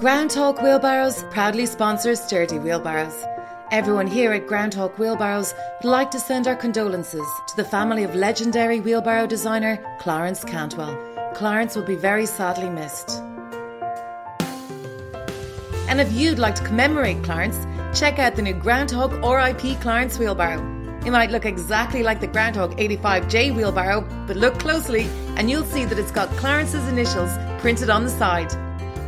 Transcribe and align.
Groundhawk 0.00 0.62
Wheelbarrows 0.62 1.24
proudly 1.30 1.66
sponsors 1.66 2.22
Sturdy 2.22 2.58
Wheelbarrows. 2.58 3.22
Everyone 3.70 4.06
here 4.06 4.32
at 4.32 4.46
Groundhawk 4.46 4.96
Wheelbarrows 4.98 5.52
would 5.82 5.90
like 5.90 6.10
to 6.12 6.18
send 6.18 6.48
our 6.48 6.56
condolences 6.56 7.26
to 7.48 7.56
the 7.56 7.64
family 7.64 8.02
of 8.02 8.14
legendary 8.14 8.80
wheelbarrow 8.80 9.26
designer 9.26 9.78
Clarence 10.00 10.42
Cantwell. 10.42 10.96
Clarence 11.34 11.76
will 11.76 11.82
be 11.82 11.96
very 11.96 12.24
sadly 12.24 12.70
missed. 12.70 13.10
And 15.86 16.00
if 16.00 16.10
you'd 16.14 16.38
like 16.38 16.54
to 16.54 16.64
commemorate 16.64 17.22
Clarence, 17.22 17.58
check 17.92 18.18
out 18.18 18.36
the 18.36 18.42
new 18.42 18.54
Groundhawk 18.54 19.12
RIP 19.20 19.82
Clarence 19.82 20.18
wheelbarrow. 20.18 20.62
It 21.04 21.10
might 21.10 21.30
look 21.30 21.44
exactly 21.44 22.02
like 22.02 22.22
the 22.22 22.28
Groundhawk 22.28 22.78
85J 22.78 23.54
wheelbarrow, 23.54 24.00
but 24.26 24.38
look 24.38 24.58
closely 24.58 25.02
and 25.36 25.50
you'll 25.50 25.64
see 25.64 25.84
that 25.84 25.98
it's 25.98 26.10
got 26.10 26.30
Clarence's 26.38 26.88
initials 26.88 27.36
printed 27.60 27.90
on 27.90 28.04
the 28.04 28.10
side. 28.10 28.50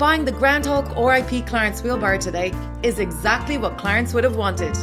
Buying 0.02 0.24
the 0.24 0.32
Grand 0.32 0.64
Groundhawk 0.64 0.96
RIP 0.96 1.46
Clarence 1.46 1.80
wheelbarrow 1.80 2.18
today 2.18 2.52
is 2.82 2.98
exactly 2.98 3.56
what 3.56 3.78
Clarence 3.78 4.12
would 4.12 4.24
have 4.24 4.34
wanted. 4.34 4.76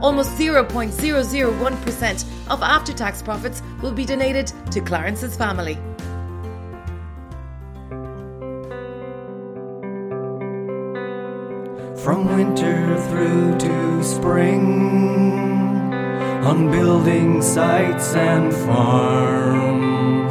Almost 0.00 0.38
0.001% 0.38 2.24
of 2.48 2.62
after 2.62 2.92
tax 2.92 3.20
profits 3.20 3.64
will 3.82 3.90
be 3.90 4.04
donated 4.04 4.52
to 4.70 4.80
Clarence's 4.80 5.36
family. 5.36 5.74
From 12.04 12.32
winter 12.36 12.96
through 13.08 13.58
to 13.58 14.04
spring, 14.04 15.92
on 16.44 16.70
building 16.70 17.42
sites 17.42 18.14
and 18.14 18.54
farms, 18.54 20.21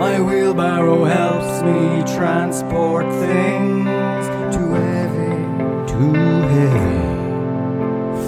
my 0.00 0.18
wheelbarrow 0.18 1.04
helps 1.04 1.60
me 1.60 2.02
transport 2.16 3.04
things 3.04 4.26
too 4.56 4.72
heavy, 4.72 5.36
too 5.92 6.14
heavy 6.54 7.02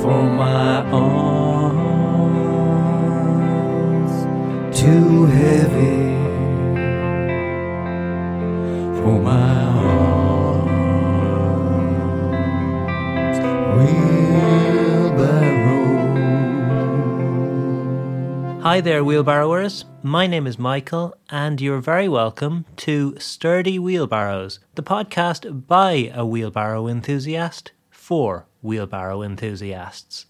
for 0.03 0.23
my 0.23 0.85
arms, 0.93 1.33
too 4.79 5.25
heavy 5.25 6.02
Hi 18.73 18.81
there, 18.81 19.05
wheelbarrowers. 19.05 19.85
My 20.03 20.27
name 20.27 20.47
is 20.47 20.59
Michael, 20.59 21.15
and 21.29 21.61
you're 21.61 21.83
very 21.83 22.09
welcome 22.09 22.65
to 22.77 23.15
Sturdy 23.19 23.79
Wheelbarrows, 23.79 24.61
the 24.77 24.83
podcast 24.83 25.67
by 25.67 26.11
a 26.15 26.25
wheelbarrow 26.25 26.89
enthusiast 26.89 27.73
for 27.91 28.47
wheelbarrow 28.63 29.21
enthusiasts. 29.21 30.25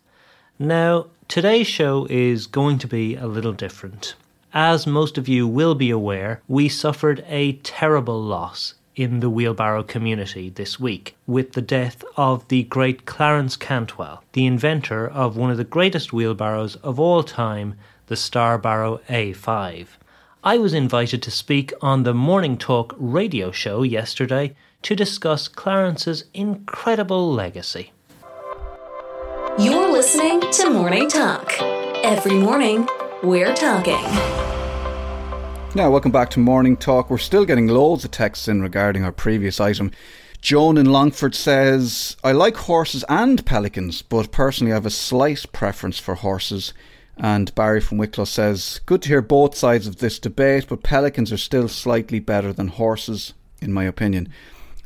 Now, 0.58 1.06
today's 1.28 1.68
show 1.68 2.08
is 2.10 2.48
going 2.48 2.78
to 2.78 2.88
be 2.88 3.14
a 3.14 3.28
little 3.28 3.52
different. 3.52 4.16
As 4.52 4.88
most 4.88 5.16
of 5.16 5.28
you 5.28 5.46
will 5.46 5.76
be 5.76 5.90
aware, 5.90 6.42
we 6.48 6.68
suffered 6.68 7.24
a 7.28 7.52
terrible 7.58 8.20
loss 8.20 8.74
in 8.96 9.20
the 9.20 9.30
wheelbarrow 9.30 9.84
community 9.84 10.50
this 10.50 10.80
week 10.80 11.16
with 11.28 11.52
the 11.52 11.62
death 11.62 12.02
of 12.16 12.48
the 12.48 12.64
great 12.64 13.06
Clarence 13.06 13.54
Cantwell, 13.56 14.24
the 14.32 14.46
inventor 14.46 15.06
of 15.06 15.36
one 15.36 15.52
of 15.52 15.58
the 15.58 15.64
greatest 15.64 16.12
wheelbarrows 16.12 16.74
of 16.76 16.98
all 16.98 17.22
time, 17.22 17.76
the 18.12 18.16
Starbarrow 18.16 19.00
A5. 19.08 19.86
I 20.44 20.58
was 20.58 20.74
invited 20.74 21.22
to 21.22 21.30
speak 21.30 21.72
on 21.80 22.02
the 22.02 22.12
Morning 22.12 22.58
Talk 22.58 22.94
radio 22.98 23.50
show 23.50 23.82
yesterday 23.82 24.54
to 24.82 24.94
discuss 24.94 25.48
Clarence's 25.48 26.24
incredible 26.34 27.32
legacy. 27.32 27.90
You're 29.58 29.90
listening 29.90 30.42
to 30.42 30.68
Morning 30.68 31.08
Talk. 31.08 31.54
Every 32.04 32.34
morning, 32.34 32.86
we're 33.22 33.54
talking. 33.54 34.04
Now, 35.74 35.90
welcome 35.90 36.12
back 36.12 36.28
to 36.32 36.38
Morning 36.38 36.76
Talk. 36.76 37.08
We're 37.08 37.16
still 37.16 37.46
getting 37.46 37.68
loads 37.68 38.04
of 38.04 38.10
texts 38.10 38.46
in 38.46 38.60
regarding 38.60 39.04
our 39.04 39.12
previous 39.12 39.58
item. 39.58 39.90
Joan 40.42 40.76
in 40.76 40.92
Longford 40.92 41.34
says, 41.34 42.18
I 42.22 42.32
like 42.32 42.56
horses 42.56 43.06
and 43.08 43.46
pelicans, 43.46 44.02
but 44.02 44.32
personally 44.32 44.72
I 44.72 44.74
have 44.74 44.84
a 44.84 44.90
slight 44.90 45.46
preference 45.52 45.98
for 45.98 46.16
horses. 46.16 46.74
And 47.16 47.54
Barry 47.54 47.80
from 47.80 47.98
Wicklow 47.98 48.24
says, 48.24 48.80
Good 48.86 49.02
to 49.02 49.08
hear 49.08 49.22
both 49.22 49.54
sides 49.54 49.86
of 49.86 49.96
this 49.96 50.18
debate, 50.18 50.66
but 50.68 50.82
pelicans 50.82 51.32
are 51.32 51.36
still 51.36 51.68
slightly 51.68 52.20
better 52.20 52.52
than 52.52 52.68
horses, 52.68 53.34
in 53.60 53.72
my 53.72 53.84
opinion. 53.84 54.28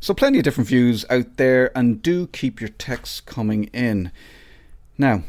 So, 0.01 0.13
plenty 0.13 0.39
of 0.39 0.45
different 0.45 0.69
views 0.69 1.05
out 1.09 1.37
there, 1.37 1.77
and 1.77 2.03
do 2.03 2.27
keep 2.27 2.61
your 2.61 2.69
texts 2.69 3.21
coming 3.21 3.65
in. 3.73 4.11
Now, 4.99 5.23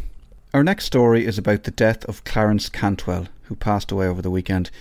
our 0.53 0.63
next 0.63 0.85
story 0.85 1.25
is 1.25 1.38
about 1.38 1.63
the 1.63 1.72
death 1.72 2.03
of 2.06 2.24
Clarence 2.24 2.69
Cantwell, 2.69 3.28
who 3.44 3.56
passed 3.56 3.91
away 3.91 4.08
over 4.08 4.22
the 4.22 4.31
weekend. 4.31 4.72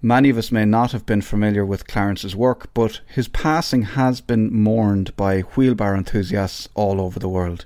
Many 0.00 0.30
of 0.30 0.38
us 0.38 0.52
may 0.52 0.64
not 0.64 0.92
have 0.92 1.06
been 1.06 1.22
familiar 1.22 1.64
with 1.64 1.86
Clarence's 1.86 2.36
work, 2.36 2.72
but 2.74 3.00
his 3.06 3.28
passing 3.28 3.82
has 3.82 4.20
been 4.20 4.52
mourned 4.52 5.16
by 5.16 5.40
wheelbarrow 5.40 5.96
enthusiasts 5.96 6.68
all 6.74 7.00
over 7.00 7.18
the 7.18 7.28
world. 7.28 7.64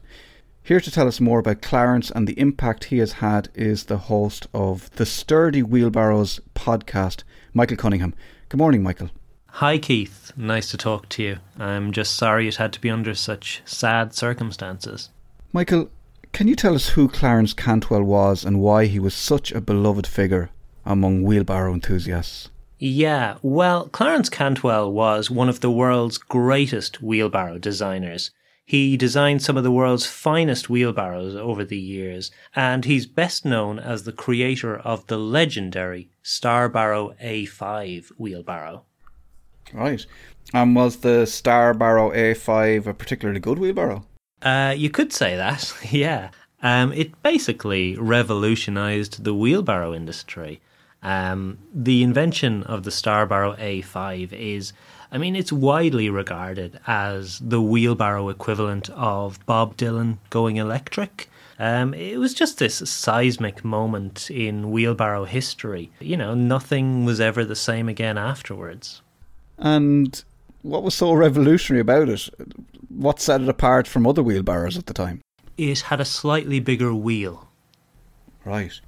Here 0.68 0.80
to 0.80 0.90
tell 0.90 1.08
us 1.08 1.18
more 1.18 1.38
about 1.38 1.62
Clarence 1.62 2.10
and 2.10 2.28
the 2.28 2.38
impact 2.38 2.84
he 2.84 2.98
has 2.98 3.12
had 3.24 3.48
is 3.54 3.84
the 3.84 3.96
host 3.96 4.48
of 4.52 4.90
the 4.96 5.06
Sturdy 5.06 5.62
Wheelbarrows 5.62 6.40
podcast, 6.54 7.22
Michael 7.54 7.78
Cunningham. 7.78 8.12
Good 8.50 8.58
morning, 8.58 8.82
Michael. 8.82 9.08
Hi, 9.46 9.78
Keith. 9.78 10.30
Nice 10.36 10.70
to 10.72 10.76
talk 10.76 11.08
to 11.08 11.22
you. 11.22 11.38
I'm 11.58 11.90
just 11.90 12.16
sorry 12.16 12.48
it 12.48 12.56
had 12.56 12.74
to 12.74 12.82
be 12.82 12.90
under 12.90 13.14
such 13.14 13.62
sad 13.64 14.12
circumstances. 14.12 15.08
Michael, 15.54 15.88
can 16.32 16.48
you 16.48 16.54
tell 16.54 16.74
us 16.74 16.90
who 16.90 17.08
Clarence 17.08 17.54
Cantwell 17.54 18.02
was 18.02 18.44
and 18.44 18.60
why 18.60 18.84
he 18.84 18.98
was 18.98 19.14
such 19.14 19.50
a 19.52 19.62
beloved 19.62 20.06
figure 20.06 20.50
among 20.84 21.22
wheelbarrow 21.22 21.72
enthusiasts? 21.72 22.50
Yeah, 22.78 23.38
well, 23.40 23.88
Clarence 23.88 24.28
Cantwell 24.28 24.92
was 24.92 25.30
one 25.30 25.48
of 25.48 25.60
the 25.60 25.70
world's 25.70 26.18
greatest 26.18 27.00
wheelbarrow 27.00 27.56
designers. 27.56 28.32
He 28.68 28.98
designed 28.98 29.40
some 29.40 29.56
of 29.56 29.64
the 29.64 29.70
world's 29.70 30.04
finest 30.04 30.68
wheelbarrows 30.68 31.34
over 31.34 31.64
the 31.64 31.78
years, 31.78 32.30
and 32.54 32.84
he's 32.84 33.06
best 33.06 33.46
known 33.46 33.78
as 33.78 34.02
the 34.02 34.12
creator 34.12 34.76
of 34.76 35.06
the 35.06 35.16
legendary 35.16 36.10
Starbarrow 36.22 37.18
A5 37.18 38.12
wheelbarrow. 38.18 38.84
Right. 39.72 40.04
And 40.52 40.76
was 40.76 40.98
the 40.98 41.24
Starbarrow 41.24 42.14
A5 42.14 42.86
a 42.86 42.92
particularly 42.92 43.40
good 43.40 43.58
wheelbarrow? 43.58 44.04
Uh, 44.42 44.74
you 44.76 44.90
could 44.90 45.14
say 45.14 45.34
that, 45.34 45.74
yeah. 45.90 46.28
Um, 46.62 46.92
it 46.92 47.22
basically 47.22 47.96
revolutionized 47.96 49.24
the 49.24 49.32
wheelbarrow 49.32 49.94
industry. 49.94 50.60
Um, 51.02 51.56
the 51.72 52.02
invention 52.02 52.64
of 52.64 52.82
the 52.82 52.90
Starbarrow 52.90 53.58
A5 53.58 54.30
is, 54.34 54.74
I 55.10 55.18
mean, 55.18 55.36
it's 55.36 55.52
widely 55.52 56.10
regarded 56.10 56.80
as 56.86 57.38
the 57.38 57.62
wheelbarrow 57.62 58.28
equivalent 58.28 58.90
of 58.90 59.44
Bob 59.46 59.76
Dylan 59.76 60.18
going 60.30 60.56
electric. 60.56 61.30
Um, 61.58 61.94
it 61.94 62.18
was 62.18 62.34
just 62.34 62.58
this 62.58 62.76
seismic 62.88 63.64
moment 63.64 64.30
in 64.30 64.70
wheelbarrow 64.70 65.24
history. 65.24 65.90
You 65.98 66.16
know, 66.16 66.34
nothing 66.34 67.04
was 67.04 67.20
ever 67.20 67.44
the 67.44 67.56
same 67.56 67.88
again 67.88 68.18
afterwards. 68.18 69.02
And 69.56 70.22
what 70.62 70.82
was 70.82 70.94
so 70.94 71.12
revolutionary 71.12 71.80
about 71.80 72.08
it? 72.08 72.28
What 72.88 73.20
set 73.20 73.40
it 73.40 73.48
apart 73.48 73.88
from 73.88 74.06
other 74.06 74.22
wheelbarrows 74.22 74.76
at 74.76 74.86
the 74.86 74.94
time? 74.94 75.22
It 75.56 75.80
had 75.80 76.00
a 76.00 76.04
slightly 76.04 76.60
bigger 76.60 76.94
wheel. 76.94 77.48
Right. 78.44 78.80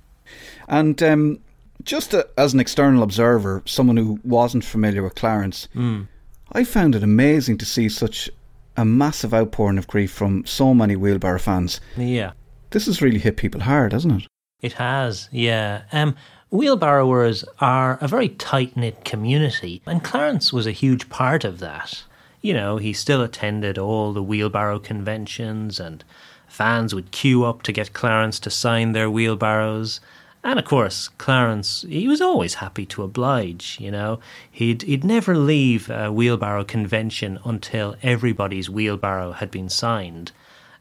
And 0.69 1.03
um, 1.03 1.41
just 1.85 2.15
a, 2.15 2.29
as 2.37 2.55
an 2.55 2.61
external 2.61 3.03
observer, 3.03 3.63
someone 3.67 3.97
who 3.97 4.21
wasn't 4.25 4.65
familiar 4.65 5.03
with 5.03 5.15
Clarence, 5.15 5.69
Mm. 5.75 6.09
I 6.53 6.65
found 6.65 6.97
it 6.97 7.03
amazing 7.05 7.59
to 7.59 7.65
see 7.65 7.89
such 7.89 8.29
a 8.77 8.85
massive 8.85 9.33
outpouring 9.33 9.79
of 9.79 9.87
grief 9.87 10.11
from 10.11 10.45
so 10.45 10.75
many 10.75 10.97
wheelbarrow 10.97 11.39
fans. 11.39 11.81
Yeah. 11.97 12.33
This 12.71 12.87
has 12.87 13.01
really 13.01 13.21
hit 13.21 13.37
people 13.37 13.61
hard, 13.61 13.93
hasn't 13.93 14.23
it? 14.23 14.29
It 14.61 14.73
has, 14.75 15.29
yeah. 15.31 15.83
Um, 15.93 16.17
wheelbarrowers 16.53 17.45
are 17.61 17.99
a 18.01 18.09
very 18.09 18.29
tight 18.31 18.77
knit 18.77 19.05
community, 19.05 19.81
and 19.87 20.03
Clarence 20.03 20.53
was 20.53 20.67
a 20.67 20.73
huge 20.73 21.09
part 21.09 21.45
of 21.45 21.61
that. 21.61 22.03
You 22.43 22.55
know, 22.55 22.77
he 22.79 22.93
still 22.93 23.23
attended 23.23 23.79
all 23.79 24.13
the 24.13 24.23
wheelbarrow 24.23 24.79
conventions, 24.79 25.79
and 25.79 26.03
fans 26.49 26.95
would 26.95 27.11
queue 27.13 27.45
up 27.45 27.63
to 27.63 27.73
get 27.73 27.93
Clarence 27.93 28.39
to 28.41 28.51
sign 28.51 28.93
their 28.93 29.11
wheelbarrows. 29.11 30.01
And 30.43 30.59
of 30.59 30.65
course, 30.65 31.09
Clarence, 31.19 31.85
he 31.89 32.09
was 32.09 32.21
always 32.21 32.55
happy 32.55 32.87
to 32.87 33.03
oblige, 33.03 33.77
you 33.81 33.91
know. 33.91 34.21
He'd, 34.51 34.83
he'd 34.83 35.05
never 35.05 35.37
leave 35.37 35.91
a 35.91 36.11
wheelbarrow 36.11 36.65
convention 36.65 37.39
until 37.45 37.97
everybody's 38.03 38.71
wheelbarrow 38.71 39.33
had 39.33 39.51
been 39.51 39.69
signed. 39.69 40.33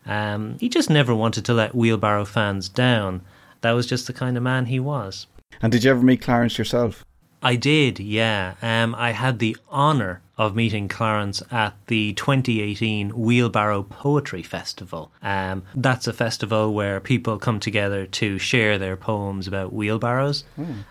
Um, 0.06 0.57
he 0.59 0.69
just 0.69 0.89
never 0.89 1.13
wanted 1.13 1.44
to 1.45 1.53
let 1.53 1.75
wheelbarrow 1.75 2.25
fans 2.25 2.69
down. 2.69 3.21
That 3.61 3.73
was 3.73 3.85
just 3.85 4.07
the 4.07 4.13
kind 4.13 4.38
of 4.38 4.44
man 4.44 4.67
he 4.67 4.79
was. 4.79 5.27
And 5.61 5.71
did 5.71 5.83
you 5.83 5.91
ever 5.91 6.01
meet 6.01 6.21
Clarence 6.21 6.57
yourself? 6.57 7.03
I 7.41 7.56
did, 7.56 8.00
yeah. 8.00 8.56
Um, 8.62 8.94
I 8.95 9.12
had 9.12 9.39
the 9.39 9.56
honour 9.71 10.21
of 10.38 10.56
meeting 10.56 10.88
Clarence 10.88 11.41
at 11.51 11.74
the 11.88 12.13
2018 12.13 13.09
Wheelbarrow 13.12 13.83
Poetry 13.83 14.44
Festival. 14.44 15.12
Um, 15.21 15.63
that's 15.75 16.07
a 16.07 16.13
festival 16.13 16.74
where 16.74 17.00
people 17.00 17.38
come 17.39 17.59
together 17.59 18.06
to 18.06 18.38
share 18.39 18.77
their 18.77 18.97
poems 18.97 19.47
about 19.47 19.71
wheelbarrows, 19.74 20.44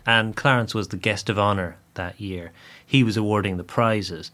and 0.07 0.37
Clarence 0.37 0.75
was 0.75 0.89
the 0.89 0.97
guest 0.97 1.29
of 1.29 1.39
honour 1.39 1.77
that 1.95 2.21
year. 2.21 2.53
He 2.85 3.03
was 3.03 3.17
awarding 3.17 3.57
the 3.59 3.65
prizes. 3.65 4.31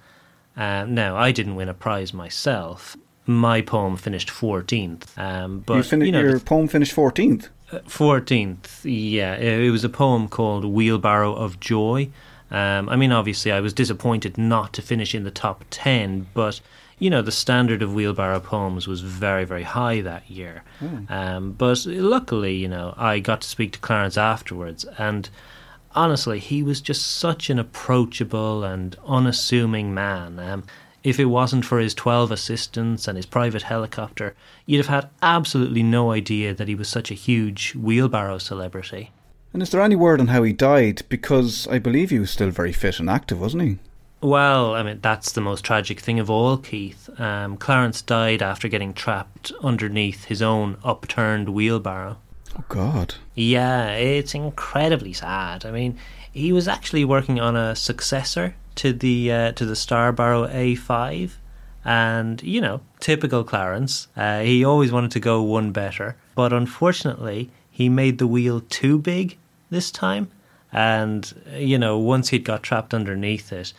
Um, 0.57 0.95
now, 0.95 1.17
I 1.17 1.33
didn't 1.33 1.57
win 1.57 1.69
a 1.69 1.75
prize 1.75 2.13
myself. 2.15 2.97
My 3.27 3.61
poem 3.61 3.97
finished 3.97 4.29
14th. 4.29 5.17
Um, 5.19 5.61
but 5.67 5.77
you 5.77 5.83
fin- 5.83 5.99
know, 6.13 6.21
your 6.21 6.39
the- 6.39 6.45
poem 6.45 6.69
finished 6.69 6.95
14th. 6.95 7.49
Fourteenth, 7.87 8.85
yeah. 8.85 9.37
It 9.37 9.71
was 9.71 9.85
a 9.85 9.89
poem 9.89 10.29
called 10.29 10.65
"Wheelbarrow 10.65 11.35
of 11.35 11.61
Joy." 11.61 12.11
Um, 12.51 12.89
I 12.89 12.97
mean, 12.97 13.11
obviously, 13.13 13.51
I 13.53 13.61
was 13.61 13.73
disappointed 13.73 14.39
not 14.39 14.73
to 14.75 14.83
finish 14.83 15.15
in 15.15 15.25
the 15.25 15.31
top 15.31 15.65
ten, 15.71 16.27
but 16.35 16.61
you 16.99 17.11
know, 17.11 17.23
the 17.23 17.33
standard 17.33 17.83
of 17.83 17.93
wheelbarrow 17.93 18.41
poems 18.41 18.87
was 18.87 19.01
very, 19.01 19.45
very 19.45 19.65
high 19.65 20.01
that 20.01 20.31
year. 20.31 20.63
Um, 21.09 21.53
but 21.53 21.85
luckily, 21.87 22.55
you 22.55 22.69
know, 22.69 22.95
I 22.97 23.19
got 23.19 23.41
to 23.41 23.49
speak 23.49 23.73
to 23.73 23.79
Clarence 23.81 24.17
afterwards, 24.17 24.85
and 24.99 25.29
honestly, 25.95 26.39
he 26.39 26.63
was 26.63 26.81
just 26.81 27.05
such 27.07 27.51
an 27.51 27.59
approachable 27.59 28.63
and 28.65 28.97
unassuming 29.07 29.93
man. 29.93 30.39
Um, 30.39 30.65
if 31.05 31.21
it 31.21 31.27
wasn't 31.27 31.67
for 31.67 31.79
his 31.79 31.95
12 31.95 32.33
assistants 32.33 33.07
and 33.07 33.17
his 33.17 33.27
private 33.27 33.63
helicopter, 33.63 34.35
you'd 34.65 34.79
have 34.79 34.87
had 34.87 35.11
absolutely 35.23 35.83
no 35.83 36.11
idea 36.11 36.55
that 36.55 36.67
he 36.67 36.75
was 36.75 36.89
such 36.89 37.11
a 37.11 37.15
huge 37.15 37.75
wheelbarrow 37.75 38.39
celebrity. 38.39 39.13
And 39.53 39.63
is 39.63 39.71
there 39.71 39.83
any 39.83 39.95
word 39.95 40.21
on 40.21 40.29
how 40.29 40.43
he 40.43 40.53
died? 40.53 41.03
Because 41.09 41.69
I 41.69 41.79
believe 41.79 42.11
he 42.11 42.19
was 42.19 42.31
still 42.31 42.51
very 42.51 42.73
fit 42.73 42.99
and 42.99 43.09
active, 43.09 43.41
wasn't 43.41 43.63
he? 43.63 43.79
Well, 44.21 44.75
I 44.75 44.83
mean, 44.83 45.01
that's 45.03 45.33
the 45.33 45.43
most 45.43 45.63
tragic 45.65 46.01
thing 46.01 46.19
of 46.19 46.31
all, 46.31 46.57
Keith. 46.57 47.11
Um, 47.21 47.59
Clarence 47.59 48.01
died 48.01 48.43
after 48.43 48.69
getting 48.69 48.95
trapped 48.95 49.53
underneath 49.63 50.25
his 50.25 50.41
own 50.41 50.79
upturned 50.83 51.51
wheelbarrow. 51.51 52.17
Oh, 52.59 52.65
God. 52.71 53.17
Yeah, 53.35 53.91
it's 53.91 54.35
incredibly 54.35 55.13
sad. 55.13 55.67
I 55.67 55.71
mean, 55.71 55.99
he 56.35 56.53
was 56.53 56.67
actually 56.67 57.05
working 57.05 57.41
on 57.41 57.55
a 57.55 57.77
successor 57.77 58.57
to 58.75 58.93
the 58.93 59.33
uh, 59.33 59.53
to 59.53 59.65
the 59.65 59.75
Starbarrow 59.75 60.53
A5, 60.53 61.31
and 61.85 62.43
you 62.43 62.61
know, 62.61 62.81
typical 62.99 63.45
Clarence, 63.45 64.09
uh, 64.17 64.41
he 64.41 64.65
always 64.65 64.91
wanted 64.91 65.13
to 65.13 65.21
go 65.21 65.43
one 65.43 65.71
better, 65.71 66.17
but 66.35 66.53
unfortunately, 66.53 67.51
he 67.71 67.89
made 67.89 68.19
the 68.19 68.27
wheel 68.27 68.61
too 68.69 68.99
big 68.99 69.39
this 69.71 69.93
time, 69.93 70.29
and 70.73 71.33
you 71.57 71.79
know, 71.79 71.97
once 71.99 72.31
he'd 72.31 72.45
got 72.45 72.65
trapped 72.65 72.93
underneath 72.93 73.53
it, 73.53 73.73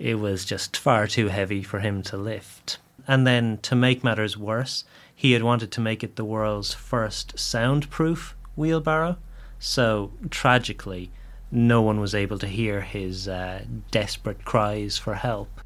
it 0.00 0.16
was 0.16 0.44
just 0.44 0.76
far 0.76 1.06
too 1.06 1.28
heavy 1.28 1.62
for 1.62 1.78
him 1.78 2.02
to 2.02 2.16
lift. 2.16 2.78
And 3.06 3.24
then, 3.24 3.58
to 3.58 3.76
make 3.76 4.02
matters 4.02 4.36
worse, 4.36 4.84
he 5.14 5.32
had 5.32 5.44
wanted 5.44 5.70
to 5.72 5.80
make 5.80 6.02
it 6.02 6.16
the 6.16 6.24
world's 6.24 6.74
first 6.74 7.38
soundproof 7.38 8.34
wheelbarrow. 8.56 9.16
So, 9.60 10.10
tragically, 10.30 11.10
no 11.54 11.80
one 11.80 12.00
was 12.00 12.14
able 12.14 12.38
to 12.38 12.46
hear 12.46 12.80
his 12.80 13.28
uh, 13.28 13.64
desperate 13.90 14.44
cries 14.44 14.98
for 14.98 15.14
help. 15.14 15.60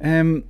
Um, 0.00 0.44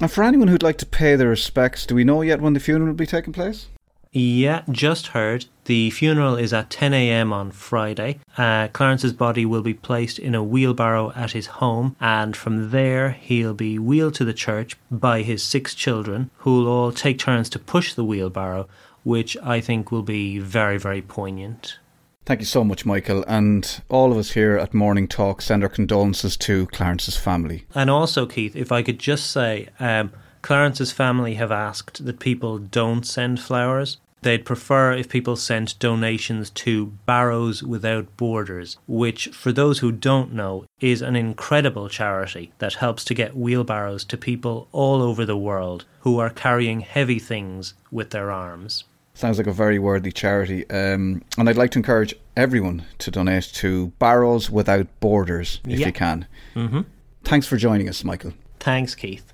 and 0.00 0.10
for 0.10 0.24
anyone 0.24 0.48
who'd 0.48 0.62
like 0.62 0.78
to 0.78 0.86
pay 0.86 1.16
their 1.16 1.28
respects, 1.28 1.86
do 1.86 1.94
we 1.94 2.04
know 2.04 2.22
yet 2.22 2.40
when 2.40 2.54
the 2.54 2.60
funeral 2.60 2.88
will 2.88 2.94
be 2.94 3.06
taking 3.06 3.32
place? 3.32 3.68
Yeah, 4.14 4.62
just 4.70 5.08
heard. 5.08 5.46
The 5.64 5.88
funeral 5.90 6.36
is 6.36 6.52
at 6.52 6.68
10 6.68 6.92
a.m. 6.92 7.32
on 7.32 7.50
Friday. 7.50 8.18
Uh, 8.36 8.68
Clarence's 8.68 9.14
body 9.14 9.46
will 9.46 9.62
be 9.62 9.72
placed 9.72 10.18
in 10.18 10.34
a 10.34 10.42
wheelbarrow 10.42 11.12
at 11.16 11.32
his 11.32 11.46
home, 11.46 11.96
and 11.98 12.36
from 12.36 12.70
there 12.70 13.12
he'll 13.12 13.54
be 13.54 13.78
wheeled 13.78 14.14
to 14.16 14.24
the 14.24 14.34
church 14.34 14.76
by 14.90 15.22
his 15.22 15.42
six 15.42 15.74
children, 15.74 16.30
who'll 16.38 16.68
all 16.68 16.92
take 16.92 17.18
turns 17.18 17.48
to 17.50 17.58
push 17.58 17.94
the 17.94 18.04
wheelbarrow, 18.04 18.68
which 19.02 19.34
I 19.42 19.60
think 19.60 19.90
will 19.90 20.02
be 20.02 20.38
very, 20.38 20.76
very 20.76 21.00
poignant. 21.00 21.78
Thank 22.24 22.40
you 22.40 22.46
so 22.46 22.62
much, 22.62 22.86
Michael. 22.86 23.24
And 23.26 23.82
all 23.88 24.12
of 24.12 24.18
us 24.18 24.32
here 24.32 24.56
at 24.56 24.72
Morning 24.72 25.08
Talk 25.08 25.42
send 25.42 25.64
our 25.64 25.68
condolences 25.68 26.36
to 26.38 26.66
Clarence's 26.66 27.16
family. 27.16 27.64
And 27.74 27.90
also, 27.90 28.26
Keith, 28.26 28.54
if 28.54 28.70
I 28.70 28.82
could 28.82 29.00
just 29.00 29.30
say, 29.30 29.68
um, 29.80 30.12
Clarence's 30.40 30.92
family 30.92 31.34
have 31.34 31.50
asked 31.50 32.04
that 32.04 32.20
people 32.20 32.58
don't 32.58 33.04
send 33.04 33.40
flowers. 33.40 33.98
They'd 34.22 34.44
prefer 34.44 34.92
if 34.92 35.08
people 35.08 35.34
sent 35.34 35.80
donations 35.80 36.50
to 36.50 36.86
Barrows 37.06 37.64
Without 37.64 38.16
Borders, 38.16 38.76
which, 38.86 39.26
for 39.28 39.50
those 39.50 39.80
who 39.80 39.90
don't 39.90 40.32
know, 40.32 40.64
is 40.80 41.02
an 41.02 41.16
incredible 41.16 41.88
charity 41.88 42.52
that 42.58 42.74
helps 42.74 43.04
to 43.06 43.14
get 43.14 43.36
wheelbarrows 43.36 44.04
to 44.04 44.16
people 44.16 44.68
all 44.70 45.02
over 45.02 45.26
the 45.26 45.36
world 45.36 45.86
who 46.00 46.20
are 46.20 46.30
carrying 46.30 46.80
heavy 46.82 47.18
things 47.18 47.74
with 47.90 48.10
their 48.10 48.30
arms. 48.30 48.84
Sounds 49.22 49.38
like 49.38 49.46
a 49.46 49.52
very 49.52 49.78
worthy 49.78 50.10
charity. 50.10 50.68
Um, 50.68 51.22
and 51.38 51.48
I'd 51.48 51.56
like 51.56 51.70
to 51.70 51.78
encourage 51.78 52.12
everyone 52.36 52.86
to 52.98 53.08
donate 53.08 53.44
to 53.54 53.92
Barrows 54.00 54.50
Without 54.50 54.88
Borders 54.98 55.60
if 55.64 55.78
Yeah. 55.78 55.86
you 55.86 55.92
can. 55.92 56.26
hmm 56.54 56.80
Thanks 57.22 57.46
for 57.46 57.56
joining 57.56 57.88
us, 57.88 58.02
Michael. 58.02 58.32
Thanks, 58.58 58.96
Keith. 58.96 59.32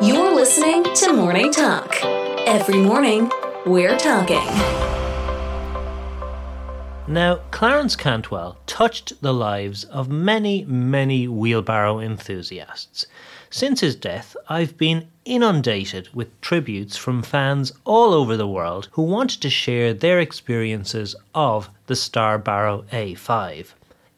You're 0.00 0.34
listening 0.34 0.84
to 0.94 1.12
Morning 1.12 1.52
Talk. 1.52 2.02
Every 2.46 2.78
morning, 2.78 3.30
we're 3.66 3.98
talking. 3.98 4.40
Now, 7.06 7.40
Clarence 7.50 7.94
Cantwell 7.94 8.56
touched 8.64 9.20
the 9.20 9.34
lives 9.34 9.84
of 9.84 10.08
many, 10.08 10.64
many 10.64 11.28
wheelbarrow 11.28 12.00
enthusiasts. 12.00 13.04
Since 13.56 13.82
his 13.82 13.94
death, 13.94 14.36
I've 14.48 14.76
been 14.76 15.06
inundated 15.24 16.08
with 16.12 16.40
tributes 16.40 16.96
from 16.96 17.22
fans 17.22 17.70
all 17.84 18.12
over 18.12 18.36
the 18.36 18.48
world 18.48 18.88
who 18.90 19.02
wanted 19.02 19.40
to 19.42 19.48
share 19.48 19.94
their 19.94 20.18
experiences 20.18 21.14
of 21.36 21.70
the 21.86 21.94
Starbarrow 21.94 22.82
A5. 22.90 23.66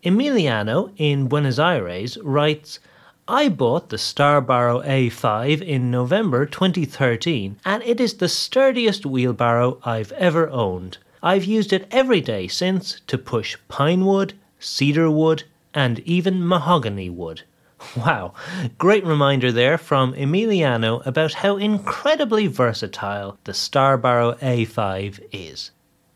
Emiliano 0.03 0.91
in 0.97 1.29
Buenos 1.29 1.59
Aires 1.59 2.17
writes, 2.23 2.79
I 3.29 3.51
bought 3.51 3.91
the 3.91 3.99
Starbarrow 3.99 4.83
A5 4.87 5.61
in 5.61 5.91
November 5.91 6.47
2013 6.47 7.57
and 7.63 7.83
it 7.83 8.01
is 8.01 8.15
the 8.15 8.31
sturdiest 8.31 9.05
wheelbarrow 9.05 9.79
I've 9.85 10.13
ever 10.13 10.49
owned. 10.49 10.97
I've 11.23 11.45
used 11.45 11.75
it 11.75 11.87
every 11.91 12.23
day 12.23 12.49
since 12.49 13.03
to 13.07 13.19
push 13.19 13.59
pine 13.69 14.07
wood, 14.07 14.33
cedar 14.59 15.11
wood, 15.11 15.45
and 15.75 15.99
even 16.07 16.49
mahogany 16.49 17.11
wood. 17.11 17.43
Wow, 17.97 18.33
great 18.79 19.05
reminder 19.05 19.53
there 19.53 19.77
from 19.77 20.15
Emiliano 20.15 21.05
about 21.07 21.35
how 21.35 21.57
incredibly 21.59 22.47
versatile 22.47 23.39
the 23.45 23.53
Starbarrow 23.53 24.39
A5 24.39 25.21
is. 25.31 25.73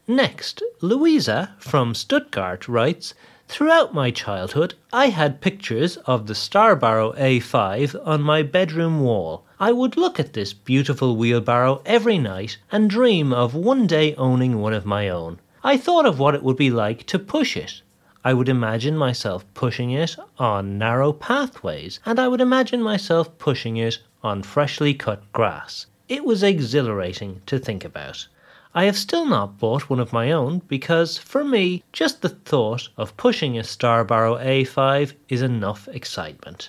Next, 0.08 0.62
Louisa 0.80 1.54
from 1.58 1.94
Stuttgart 1.94 2.66
writes 2.66 3.14
Throughout 3.46 3.92
my 3.92 4.10
childhood, 4.10 4.74
I 4.92 5.10
had 5.10 5.40
pictures 5.40 5.96
of 5.98 6.26
the 6.26 6.34
Starbarrow 6.34 7.14
A5 7.18 8.06
on 8.06 8.22
my 8.22 8.42
bedroom 8.42 9.00
wall. 9.00 9.44
I 9.58 9.72
would 9.72 9.96
look 9.96 10.18
at 10.18 10.32
this 10.32 10.52
beautiful 10.52 11.16
wheelbarrow 11.16 11.82
every 11.84 12.16
night 12.16 12.56
and 12.72 12.88
dream 12.88 13.32
of 13.32 13.54
one 13.54 13.86
day 13.86 14.14
owning 14.14 14.60
one 14.60 14.72
of 14.72 14.86
my 14.86 15.08
own. 15.08 15.40
I 15.62 15.76
thought 15.76 16.06
of 16.06 16.18
what 16.18 16.34
it 16.34 16.42
would 16.42 16.56
be 16.56 16.70
like 16.70 17.06
to 17.08 17.18
push 17.18 17.56
it. 17.56 17.82
I 18.22 18.34
would 18.34 18.50
imagine 18.50 18.98
myself 18.98 19.46
pushing 19.54 19.92
it 19.92 20.14
on 20.38 20.76
narrow 20.76 21.10
pathways, 21.10 22.00
and 22.04 22.18
I 22.18 22.28
would 22.28 22.42
imagine 22.42 22.82
myself 22.82 23.38
pushing 23.38 23.78
it 23.78 23.98
on 24.22 24.42
freshly 24.42 24.92
cut 24.92 25.22
grass. 25.32 25.86
It 26.06 26.26
was 26.26 26.42
exhilarating 26.42 27.40
to 27.46 27.58
think 27.58 27.82
about. 27.82 28.26
I 28.74 28.84
have 28.84 28.98
still 28.98 29.24
not 29.24 29.58
bought 29.58 29.88
one 29.88 30.00
of 30.00 30.12
my 30.12 30.32
own 30.32 30.60
because, 30.68 31.16
for 31.16 31.42
me, 31.42 31.82
just 31.92 32.20
the 32.20 32.28
thought 32.28 32.90
of 32.98 33.16
pushing 33.16 33.56
a 33.56 33.62
Starbarrow 33.62 34.36
A5 34.44 35.14
is 35.30 35.40
enough 35.40 35.88
excitement. 35.88 36.68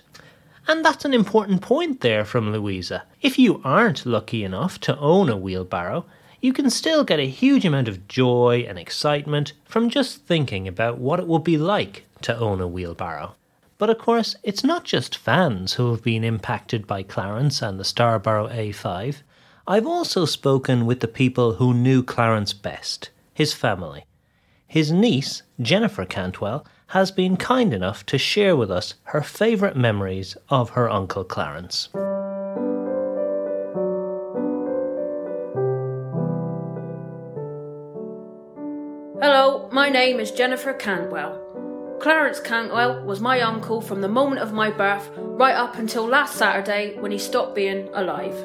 And 0.69 0.85
that's 0.85 1.03
an 1.03 1.13
important 1.13 1.61
point 1.61 1.99
there 1.99 2.23
from 2.23 2.53
Louisa. 2.53 3.03
If 3.21 3.37
you 3.37 3.59
aren't 3.65 4.05
lucky 4.05 4.45
enough 4.45 4.79
to 4.81 4.97
own 4.97 5.27
a 5.27 5.35
wheelbarrow, 5.35 6.05
you 6.41 6.51
can 6.51 6.69
still 6.71 7.03
get 7.03 7.19
a 7.19 7.27
huge 7.27 7.65
amount 7.65 7.87
of 7.87 8.07
joy 8.07 8.65
and 8.67 8.79
excitement 8.79 9.53
from 9.63 9.89
just 9.89 10.25
thinking 10.25 10.67
about 10.67 10.97
what 10.97 11.19
it 11.19 11.27
would 11.27 11.43
be 11.43 11.57
like 11.57 12.05
to 12.21 12.37
own 12.37 12.59
a 12.59 12.67
wheelbarrow. 12.67 13.35
But 13.77 13.91
of 13.91 13.99
course, 13.99 14.35
it's 14.43 14.63
not 14.63 14.83
just 14.83 15.17
fans 15.17 15.73
who 15.73 15.91
have 15.91 16.03
been 16.03 16.23
impacted 16.23 16.87
by 16.87 17.03
Clarence 17.03 17.61
and 17.61 17.79
the 17.79 17.83
Starbarrow 17.83 18.51
A5. 18.51 19.17
I've 19.67 19.87
also 19.87 20.25
spoken 20.25 20.85
with 20.85 20.99
the 20.99 21.07
people 21.07 21.55
who 21.55 21.73
knew 21.73 22.03
Clarence 22.03 22.53
best, 22.53 23.11
his 23.33 23.53
family. 23.53 24.05
His 24.67 24.91
niece, 24.91 25.43
Jennifer 25.61 26.05
Cantwell, 26.05 26.65
has 26.87 27.11
been 27.11 27.37
kind 27.37 27.73
enough 27.73 28.05
to 28.07 28.17
share 28.17 28.55
with 28.55 28.71
us 28.71 28.95
her 29.03 29.21
favourite 29.21 29.75
memories 29.75 30.35
of 30.49 30.71
her 30.71 30.89
Uncle 30.89 31.23
Clarence. 31.23 31.89
Name 39.91 40.21
is 40.21 40.31
Jennifer 40.31 40.73
Cantwell. 40.73 41.97
Clarence 41.99 42.39
Cantwell 42.39 43.03
was 43.03 43.19
my 43.19 43.41
uncle 43.41 43.81
from 43.81 43.99
the 43.99 44.07
moment 44.07 44.41
of 44.41 44.53
my 44.53 44.71
birth 44.71 45.09
right 45.17 45.53
up 45.53 45.75
until 45.75 46.07
last 46.07 46.35
Saturday 46.35 46.97
when 46.99 47.11
he 47.11 47.17
stopped 47.17 47.55
being 47.55 47.89
alive. 47.93 48.35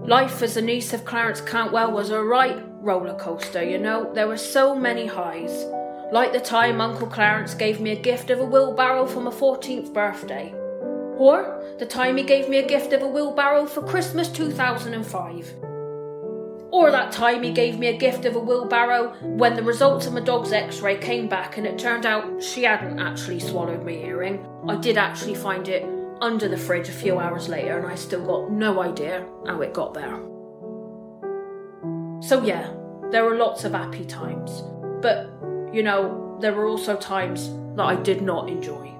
Life 0.00 0.42
as 0.42 0.56
a 0.56 0.62
niece 0.62 0.94
of 0.94 1.04
Clarence 1.04 1.42
Cantwell 1.42 1.92
was 1.92 2.10
a 2.10 2.22
right 2.22 2.64
roller 2.80 3.14
coaster, 3.18 3.62
you 3.62 3.76
know. 3.76 4.10
There 4.14 4.26
were 4.26 4.38
so 4.38 4.74
many 4.74 5.06
highs. 5.06 5.66
Like 6.12 6.32
the 6.32 6.40
time 6.40 6.80
Uncle 6.80 7.06
Clarence 7.06 7.54
gave 7.54 7.80
me 7.80 7.90
a 7.90 8.00
gift 8.00 8.30
of 8.30 8.40
a 8.40 8.44
wheelbarrow 8.44 9.06
for 9.06 9.20
my 9.20 9.32
14th 9.32 9.92
birthday. 9.92 10.54
Or 11.18 11.62
the 11.78 11.86
time 11.86 12.16
he 12.16 12.22
gave 12.22 12.48
me 12.48 12.58
a 12.58 12.66
gift 12.66 12.92
of 12.94 13.02
a 13.02 13.08
wheelbarrow 13.08 13.66
for 13.66 13.82
Christmas 13.82 14.28
2005. 14.28 15.65
Or 16.72 16.90
that 16.90 17.12
time 17.12 17.42
he 17.42 17.52
gave 17.52 17.78
me 17.78 17.86
a 17.88 17.96
gift 17.96 18.24
of 18.24 18.36
a 18.36 18.40
wheelbarrow 18.40 19.14
when 19.22 19.54
the 19.54 19.62
results 19.62 20.06
of 20.06 20.12
my 20.12 20.20
dog's 20.20 20.52
x 20.52 20.80
ray 20.80 20.96
came 20.96 21.28
back 21.28 21.56
and 21.56 21.66
it 21.66 21.78
turned 21.78 22.06
out 22.06 22.42
she 22.42 22.64
hadn't 22.64 22.98
actually 22.98 23.40
swallowed 23.40 23.84
my 23.84 23.92
earring. 23.92 24.44
I 24.68 24.76
did 24.76 24.98
actually 24.98 25.36
find 25.36 25.68
it 25.68 25.88
under 26.20 26.48
the 26.48 26.56
fridge 26.56 26.88
a 26.88 26.92
few 26.92 27.18
hours 27.18 27.48
later 27.48 27.78
and 27.78 27.86
I 27.86 27.94
still 27.94 28.24
got 28.24 28.50
no 28.50 28.80
idea 28.80 29.26
how 29.46 29.60
it 29.60 29.72
got 29.72 29.94
there. 29.94 30.20
So, 32.20 32.42
yeah, 32.42 32.72
there 33.10 33.24
were 33.24 33.36
lots 33.36 33.64
of 33.64 33.72
happy 33.72 34.04
times. 34.04 34.62
But, 35.00 35.30
you 35.72 35.82
know, 35.82 36.38
there 36.40 36.52
were 36.52 36.66
also 36.66 36.96
times 36.96 37.50
that 37.76 37.84
I 37.84 37.94
did 37.94 38.22
not 38.22 38.48
enjoy. 38.48 38.92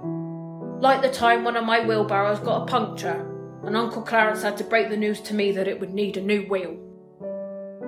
Like 0.80 1.02
the 1.02 1.10
time 1.10 1.42
one 1.42 1.56
of 1.56 1.64
my 1.64 1.84
wheelbarrows 1.84 2.40
got 2.40 2.62
a 2.62 2.66
puncture 2.66 3.32
and 3.64 3.76
Uncle 3.76 4.02
Clarence 4.02 4.42
had 4.42 4.56
to 4.58 4.64
break 4.64 4.90
the 4.90 4.96
news 4.96 5.20
to 5.22 5.34
me 5.34 5.50
that 5.52 5.66
it 5.66 5.80
would 5.80 5.94
need 5.94 6.16
a 6.16 6.20
new 6.20 6.42
wheel. 6.42 6.76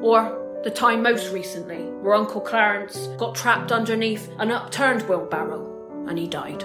Or 0.02 0.60
the 0.64 0.70
time 0.70 1.02
most 1.02 1.32
recently 1.32 1.84
where 2.02 2.14
Uncle 2.14 2.40
Clarence 2.40 3.08
got 3.18 3.34
trapped 3.34 3.72
underneath 3.72 4.30
an 4.38 4.50
upturned 4.50 5.02
wheelbarrow 5.02 6.06
and 6.08 6.18
he 6.18 6.26
died. 6.26 6.62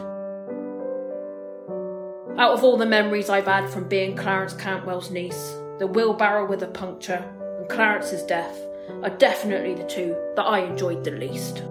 Out 2.38 2.54
of 2.54 2.64
all 2.64 2.78
the 2.78 2.86
memories 2.86 3.30
I've 3.30 3.46
had 3.46 3.70
from 3.70 3.88
being 3.88 4.16
Clarence 4.16 4.54
Cantwell's 4.54 5.12
niece, 5.12 5.56
the 5.78 5.88
wheelbarrow 5.88 6.48
with 6.48 6.64
a 6.64 6.68
puncture 6.68 7.24
and 7.60 7.70
Clarence's 7.70 8.24
death 8.24 8.60
are 9.04 9.10
definitely 9.18 9.76
the 9.76 9.88
two 9.88 10.16
that 10.36 10.44
I 10.44 10.60
enjoyed 10.60 11.04
the 11.04 11.12
least. 11.12 11.64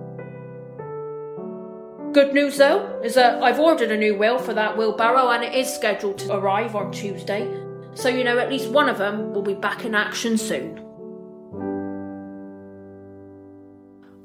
Good 2.12 2.34
news 2.34 2.58
though 2.58 3.00
is 3.02 3.14
that 3.14 3.42
I've 3.42 3.58
ordered 3.58 3.90
a 3.90 3.96
new 3.96 4.16
wheel 4.16 4.38
for 4.38 4.54
that 4.54 4.76
wheelbarrow 4.76 5.30
and 5.30 5.42
it 5.42 5.54
is 5.54 5.72
scheduled 5.72 6.18
to 6.18 6.34
arrive 6.34 6.76
on 6.76 6.92
Tuesday, 6.92 7.48
so 7.94 8.08
you 8.08 8.22
know 8.22 8.38
at 8.38 8.50
least 8.50 8.70
one 8.70 8.88
of 8.88 8.98
them 8.98 9.32
will 9.32 9.42
be 9.42 9.54
back 9.54 9.84
in 9.84 9.94
action 9.94 10.38
soon. 10.38 10.91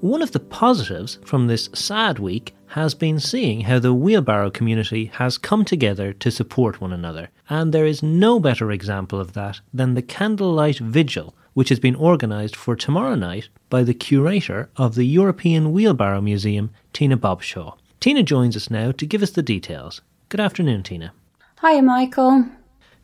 One 0.02 0.22
of 0.22 0.32
the 0.32 0.40
positives 0.40 1.18
from 1.26 1.48
this 1.48 1.72
sad 1.74 2.20
week 2.20 2.54
has 2.68 2.94
been 2.94 3.20
seeing 3.20 3.62
how 3.62 3.80
the 3.80 3.96
wheelbarrow 3.96 4.52
community 4.52 5.06
has 5.16 5.40
come 5.40 5.66
together 5.66 6.14
to 6.14 6.30
support 6.30 6.80
one 6.80 6.94
another, 6.94 7.30
and 7.50 7.74
there 7.74 7.88
is 7.88 8.04
no 8.04 8.40
better 8.40 8.70
example 8.70 9.20
of 9.20 9.34
that 9.34 9.60
than 9.74 9.96
the 9.96 10.04
Candlelight 10.04 10.78
Vigil, 10.78 11.34
which 11.56 11.70
has 11.70 11.80
been 11.80 11.96
organised 11.96 12.56
for 12.56 12.76
tomorrow 12.76 13.16
night 13.16 13.50
by 13.72 13.84
the 13.84 13.96
curator 13.96 14.70
of 14.76 14.94
the 14.94 15.06
European 15.06 15.72
Wheelbarrow 15.72 16.22
Museum, 16.22 16.70
Tina 16.94 17.18
Bobshaw. 17.18 17.76
Tina 18.00 18.22
joins 18.22 18.56
us 18.56 18.70
now 18.70 18.92
to 18.92 19.06
give 19.08 19.24
us 19.24 19.32
the 19.32 19.42
details. 19.42 20.02
Good 20.30 20.40
afternoon, 20.40 20.84
Tina. 20.84 21.12
Hiya, 21.60 21.82
Michael. 21.82 22.46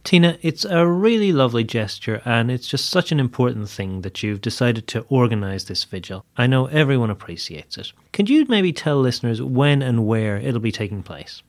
Tina, 0.03 0.37
it's 0.41 0.65
a 0.65 0.85
really 0.85 1.31
lovely 1.31 1.63
gesture 1.63 2.21
and 2.25 2.51
it's 2.51 2.67
just 2.67 2.89
such 2.89 3.11
an 3.11 3.19
important 3.19 3.69
thing 3.69 4.01
that 4.01 4.21
you've 4.21 4.41
decided 4.41 4.87
to 4.87 5.05
organise 5.09 5.63
this 5.65 5.83
vigil. 5.83 6.25
I 6.35 6.47
know 6.47 6.65
everyone 6.67 7.09
appreciates 7.09 7.77
it. 7.77 7.93
Could 8.11 8.29
you 8.29 8.45
maybe 8.49 8.73
tell 8.73 8.99
listeners 8.99 9.41
when 9.41 9.81
and 9.81 10.05
where 10.05 10.37
it'll 10.37 10.59
be 10.59 10.71
taking 10.71 11.03
place? 11.03 11.41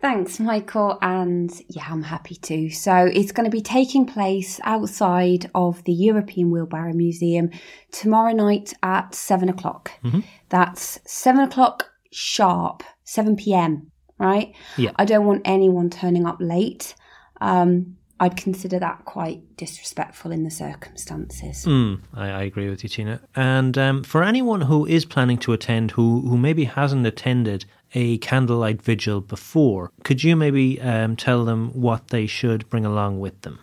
Thanks, 0.00 0.40
Michael. 0.40 0.98
And 1.00 1.50
yeah, 1.68 1.86
I'm 1.88 2.02
happy 2.02 2.34
to. 2.34 2.70
So 2.70 3.08
it's 3.12 3.30
going 3.30 3.44
to 3.44 3.56
be 3.56 3.62
taking 3.62 4.04
place 4.04 4.58
outside 4.64 5.48
of 5.54 5.84
the 5.84 5.92
European 5.92 6.50
Wheelbarrow 6.50 6.92
Museum 6.92 7.50
tomorrow 7.92 8.32
night 8.32 8.74
at 8.82 9.14
seven 9.14 9.48
o'clock. 9.48 9.92
Mm-hmm. 10.04 10.20
That's 10.48 10.98
seven 11.06 11.42
o'clock 11.42 11.92
sharp, 12.12 12.82
7 13.04 13.36
p.m., 13.36 13.90
right? 14.18 14.54
Yeah. 14.76 14.92
I 14.96 15.04
don't 15.04 15.26
want 15.26 15.42
anyone 15.44 15.90
turning 15.90 16.26
up 16.26 16.36
late. 16.40 16.94
Um, 17.42 17.96
I'd 18.20 18.36
consider 18.36 18.78
that 18.78 19.04
quite 19.04 19.56
disrespectful 19.56 20.30
in 20.30 20.44
the 20.44 20.50
circumstances. 20.50 21.64
Mm, 21.66 22.02
I, 22.14 22.28
I 22.28 22.42
agree 22.42 22.70
with 22.70 22.84
you, 22.84 22.88
Tina. 22.88 23.20
And 23.34 23.76
um, 23.76 24.04
for 24.04 24.22
anyone 24.22 24.60
who 24.60 24.86
is 24.86 25.04
planning 25.04 25.38
to 25.38 25.52
attend 25.52 25.90
who, 25.90 26.20
who 26.20 26.38
maybe 26.38 26.64
hasn't 26.64 27.04
attended 27.04 27.64
a 27.94 28.18
candlelight 28.18 28.80
vigil 28.80 29.20
before, 29.20 29.90
could 30.04 30.22
you 30.22 30.36
maybe 30.36 30.80
um, 30.80 31.16
tell 31.16 31.44
them 31.44 31.70
what 31.72 32.08
they 32.08 32.28
should 32.28 32.70
bring 32.70 32.86
along 32.86 33.18
with 33.18 33.40
them? 33.40 33.58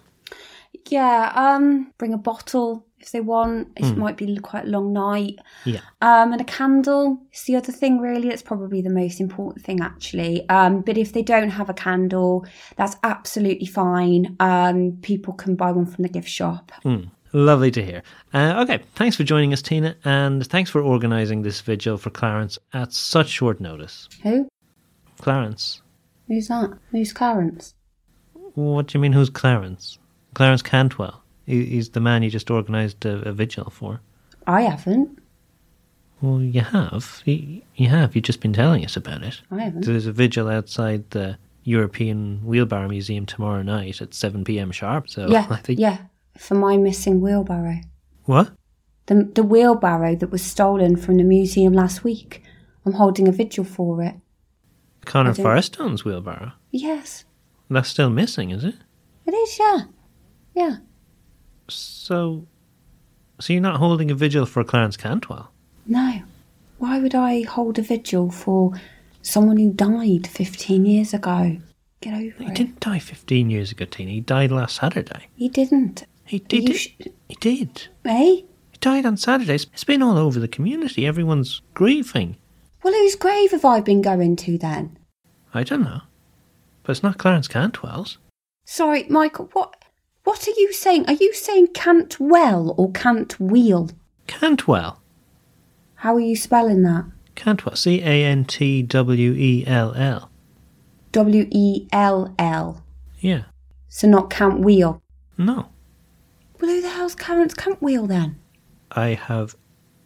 Yeah, 0.90 1.32
um, 1.34 1.94
bring 1.98 2.14
a 2.14 2.18
bottle 2.18 2.86
if 3.02 3.12
they 3.12 3.22
want. 3.22 3.70
It 3.76 3.98
might 3.98 4.18
be 4.18 4.38
quite 4.38 4.66
a 4.66 4.70
long 4.70 4.94
night. 4.94 5.40
Yeah. 5.66 5.82
Um, 6.02 6.32
and 6.34 6.42
a 6.42 6.46
candle 6.46 7.20
is 7.34 7.44
the 7.44 7.56
other 7.56 7.72
thing, 7.72 8.00
really. 8.00 8.30
It's 8.30 8.42
probably 8.42 8.82
the 8.82 8.90
most 8.90 9.20
important 9.20 9.66
thing, 9.66 9.82
actually. 9.82 10.48
Um, 10.50 10.82
but 10.82 10.98
if 10.98 11.14
they 11.14 11.22
don't 11.22 11.50
have 11.50 11.70
a 11.70 11.74
candle, 11.74 12.46
that's 12.76 12.96
absolutely 13.04 13.68
fine. 13.68 14.36
Um, 14.40 14.98
people 15.02 15.34
can 15.34 15.56
buy 15.56 15.72
one 15.72 15.86
from 15.86 16.04
the 16.04 16.10
gift 16.10 16.30
shop. 16.30 16.72
Mm, 16.84 17.10
lovely 17.34 17.72
to 17.72 17.84
hear. 17.84 18.04
Uh, 18.34 18.64
okay, 18.64 18.84
thanks 18.96 19.16
for 19.16 19.24
joining 19.24 19.54
us, 19.54 19.62
Tina, 19.62 19.96
and 20.04 20.46
thanks 20.48 20.70
for 20.70 20.82
organising 20.82 21.42
this 21.42 21.62
vigil 21.62 21.98
for 21.98 22.10
Clarence 22.10 22.60
at 22.74 22.94
such 22.94 23.30
short 23.30 23.60
notice. 23.60 24.08
Who? 24.24 24.50
Clarence? 25.20 25.82
Who's 26.28 26.48
that? 26.48 26.78
Who's 26.92 27.12
Clarence? 27.12 27.74
What 28.54 28.88
do 28.88 28.98
you 28.98 29.02
mean, 29.02 29.14
who's 29.14 29.30
Clarence? 29.30 29.98
Clarence 30.34 30.62
Cantwell. 30.62 31.24
He, 31.50 31.66
he's 31.66 31.90
the 31.90 32.00
man 32.00 32.22
you 32.24 32.30
just 32.30 32.52
organised 32.52 33.04
a, 33.06 33.28
a 33.28 33.32
vigil 33.34 33.70
for. 33.72 34.02
I 34.46 34.62
haven't. 34.62 35.20
Well, 36.22 36.42
you 36.42 36.62
have. 36.62 37.22
You, 37.26 37.62
you 37.76 37.88
have. 37.90 38.16
You've 38.16 38.26
just 38.26 38.42
been 38.42 38.54
telling 38.54 38.86
us 38.86 38.96
about 38.96 39.24
it. 39.24 39.42
I 39.52 39.62
haven't. 39.64 39.86
There's 39.86 40.06
a 40.06 40.12
vigil 40.12 40.48
outside 40.48 41.10
the 41.10 41.38
European 41.64 42.42
Wheelbarrow 42.44 42.88
Museum 42.88 43.26
tomorrow 43.26 43.62
night 43.64 44.02
at 44.02 44.14
7 44.14 44.44
pm 44.44 44.72
sharp. 44.72 45.10
So 45.10 45.28
yeah, 45.28 45.48
I 45.50 45.58
think. 45.58 45.80
yeah. 45.80 45.98
For 46.38 46.56
my 46.56 46.78
missing 46.78 47.20
wheelbarrow. 47.20 47.80
What? 48.26 48.52
The, 49.08 49.30
the 49.34 49.44
wheelbarrow 49.44 50.16
that 50.16 50.30
was 50.32 50.44
stolen 50.44 50.96
from 50.98 51.18
the 51.18 51.24
museum 51.24 51.74
last 51.74 52.04
week. 52.04 52.44
I'm 52.86 52.94
holding 52.94 53.28
a 53.28 53.32
vigil 53.32 53.64
for 53.64 54.04
it. 54.04 54.16
Connor 55.06 55.34
Firestone's 55.34 56.06
wheelbarrow. 56.06 56.52
Yes, 56.72 57.26
That's 57.70 57.90
still 57.90 58.10
missing, 58.12 58.52
is 58.52 58.64
it? 58.64 58.76
it 59.26 59.32
is, 59.34 59.58
yeah. 59.60 59.82
Yeah. 60.56 60.78
So. 61.76 62.46
So 63.40 63.54
you're 63.54 63.62
not 63.62 63.78
holding 63.78 64.12
a 64.12 64.16
vigil 64.16 64.46
for 64.46 64.64
Clarence 64.64 64.98
Cantwell? 64.98 65.52
No. 65.86 66.22
Why 66.78 67.00
would 67.00 67.16
I 67.16 67.44
hold 67.44 67.80
a 67.80 67.82
vigil 67.82 68.32
for 68.32 68.74
someone 69.22 69.58
who 69.58 69.72
died 69.72 70.28
15 70.28 70.86
years 70.86 71.14
ago? 71.14 71.58
Get 72.02 72.14
over 72.14 72.22
He 72.22 72.28
it. 72.28 72.50
He 72.50 72.54
didn't 72.54 72.80
die 72.80 73.00
15 73.00 73.50
years 73.50 73.72
ago, 73.72 73.86
Tina. 73.86 74.12
He 74.12 74.22
died 74.22 74.52
last 74.52 74.78
Saturday. 74.78 75.28
He 75.36 75.50
didn't. 75.50 76.06
He 76.26 76.40
did. 76.40 76.76
Sh- 76.76 76.90
he 77.28 77.36
did. 77.40 77.88
Eh? 78.06 78.24
He 78.36 78.46
died 78.80 79.06
on 79.06 79.18
Saturdays. 79.18 79.68
It's 79.74 79.84
been 79.84 80.02
all 80.02 80.18
over 80.18 80.40
the 80.40 80.48
community. 80.48 81.06
Everyone's 81.06 81.62
grieving. 81.74 82.38
Well, 82.84 82.94
whose 82.94 83.16
grave 83.16 83.52
have 83.52 83.66
I 83.66 83.82
been 83.82 84.02
going 84.02 84.36
to 84.38 84.58
then? 84.58 84.98
I 85.54 85.64
don't 85.64 85.84
know. 85.84 86.02
But 86.84 86.92
it's 86.94 87.04
not 87.04 87.18
Clarence 87.18 87.48
Cantwell's. 87.48 88.18
Sorry, 88.66 89.04
Michael, 89.10 89.50
what 89.54 89.76
what 90.24 90.48
are 90.48 90.54
you 90.58 90.74
saying? 90.74 91.06
Are 91.08 91.14
you 91.14 91.34
saying 91.34 91.68
can't 91.74 92.20
well 92.20 92.76
or 92.78 92.92
can't 92.92 93.40
wheel? 93.40 93.90
Cantwell. 94.28 95.02
How 95.96 96.16
are 96.16 96.20
you 96.20 96.36
spelling 96.36 96.84
that? 96.84 97.06
Cantwell. 97.36 97.76
C 97.76 98.02
A 98.02 98.26
N 98.26 98.46
T 98.46 98.82
W 98.84 99.34
E 99.34 99.64
L 99.66 99.94
L. 99.96 100.30
W 101.12 101.48
E 101.50 101.88
L 101.92 102.34
L. 102.38 102.84
Yeah. 103.20 103.44
So 103.88 104.08
not 104.08 104.30
Cantwheel. 104.30 105.02
No. 105.38 105.70
Well, 106.60 106.72
who 106.72 106.82
the 106.82 106.90
hell's 106.90 107.16
Clarence 107.16 107.54
Cantwheel 107.54 108.08
then? 108.08 108.40
I 108.92 109.10
have 109.10 109.56